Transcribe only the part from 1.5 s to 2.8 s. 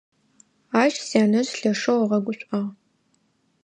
лъэшэу ыгъэгушӀуагъ.